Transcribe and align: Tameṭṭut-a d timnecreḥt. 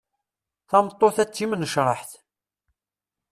Tameṭṭut-a 0.69 1.23
d 1.29 1.29
timnecreḥt. 1.29 2.11